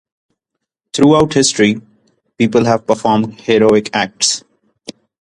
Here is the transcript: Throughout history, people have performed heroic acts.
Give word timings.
Throughout 0.93 1.35
history, 1.35 1.79
people 2.35 2.65
have 2.65 2.87
performed 2.87 3.39
heroic 3.39 3.91
acts. 3.93 4.43